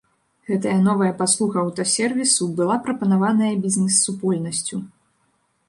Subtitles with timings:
[0.49, 4.83] Гэтая новая паслуга аўтасервісу была прапанаваная бізнэс-супольнасцю.